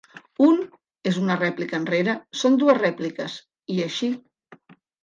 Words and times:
Un 0.45 0.55
> 0.83 1.09
és 1.11 1.19
una 1.25 1.35
rèplica 1.43 1.79
enrere, 1.83 2.17
>> 2.27 2.41
són 2.43 2.59
dues 2.65 2.81
rèpliques, 2.83 3.39
i 3.77 3.81
així. 3.89 4.13